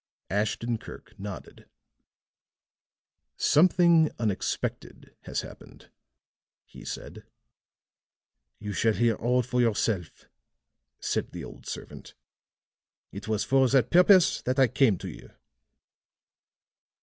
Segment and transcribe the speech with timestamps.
[0.31, 1.67] Ashton Kirk nodded.
[3.37, 5.91] "Something unexpected has happened,"
[6.65, 7.23] he said.
[8.57, 10.25] "You shall hear all for yourself,"
[10.99, 12.15] said the old servant.
[13.11, 15.29] "It was for that purpose that I came to you."